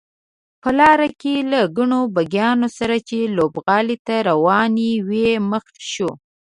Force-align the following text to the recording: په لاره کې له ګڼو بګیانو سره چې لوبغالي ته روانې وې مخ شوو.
په 0.61 0.69
لاره 0.79 1.07
کې 1.21 1.35
له 1.51 1.61
ګڼو 1.77 2.01
بګیانو 2.15 2.67
سره 2.77 2.95
چې 3.07 3.19
لوبغالي 3.37 3.97
ته 4.05 4.15
روانې 4.29 4.91
وې 5.07 5.29
مخ 5.51 5.65
شوو. 5.91 6.11